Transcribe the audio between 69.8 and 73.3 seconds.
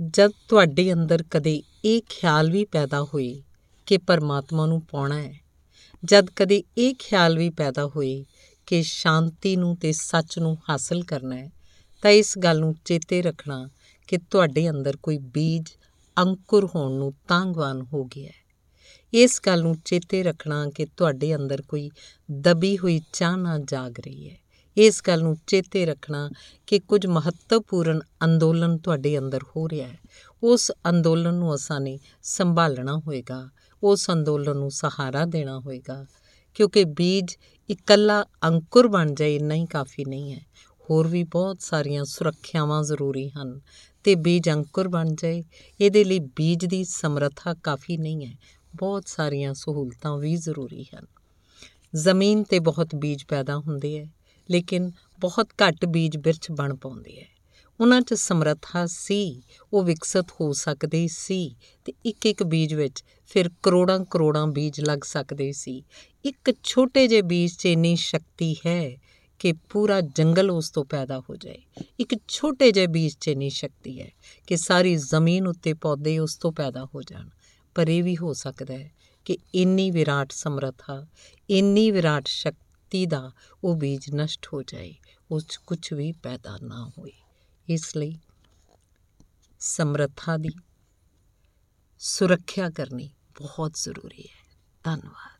ਜੰਗਲ ਉਸ ਤੋਂ ਪੈਦਾ ਹੋ ਜਾਏ। ਇੱਕ ਛੋਟੇ ਜਿਹੇ ਬੀਜ 'ਚ